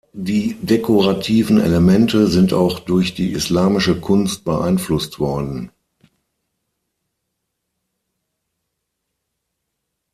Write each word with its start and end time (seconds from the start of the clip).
Die 0.13 0.55
dekorativen 0.59 1.59
Elemente 1.59 2.25
sind 2.25 2.53
auch 2.53 2.79
durch 2.79 3.13
die 3.13 3.33
islamische 3.33 3.99
Kunst 4.01 4.43
beeinflusst 4.43 5.19
worden. 5.19 5.69